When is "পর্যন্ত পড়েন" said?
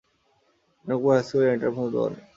1.77-2.13